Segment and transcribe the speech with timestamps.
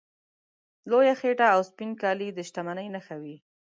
[0.89, 3.35] لویه خېټه او سپین کالي د شتمنۍ نښې وې.